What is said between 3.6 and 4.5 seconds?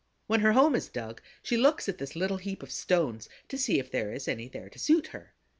if there is any